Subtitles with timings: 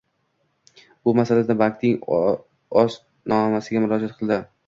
[1.07, 1.99] Bu masalada bankning
[2.85, 4.43] ostonasiga murojaat qildi.